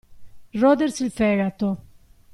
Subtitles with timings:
[0.55, 1.67] Rodersi il fegato.